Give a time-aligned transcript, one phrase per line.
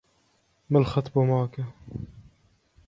[0.69, 1.61] ما الخطب معك؟